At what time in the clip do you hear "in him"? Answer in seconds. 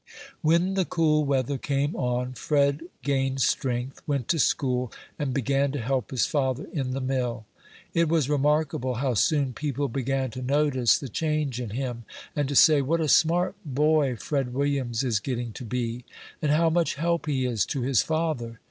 11.61-12.05